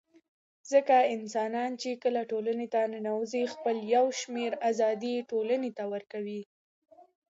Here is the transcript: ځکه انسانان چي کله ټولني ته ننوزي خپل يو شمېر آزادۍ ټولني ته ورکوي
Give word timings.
ځکه 0.71 0.95
انسانان 1.15 1.71
چي 1.81 1.91
کله 2.03 2.21
ټولني 2.31 2.67
ته 2.73 2.81
ننوزي 2.93 3.43
خپل 3.53 3.75
يو 3.95 4.05
شمېر 4.19 4.51
آزادۍ 4.69 5.15
ټولني 5.31 5.71
ته 5.77 5.83
ورکوي 5.93 6.41